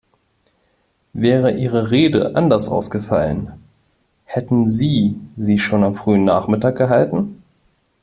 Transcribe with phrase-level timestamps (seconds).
[1.13, 3.51] Wäre Ihre Rede anders ausfallen,
[4.25, 7.43] hätten Sie sie schon am frühen Nachmittag gehalten?